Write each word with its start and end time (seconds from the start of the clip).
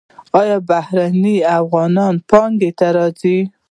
آیا 0.41 0.57
بهرنی 0.69 1.35
افغانان 1.59 2.15
پانګونې 2.29 2.69
ته 2.77 2.87
راځي؟ 2.97 3.37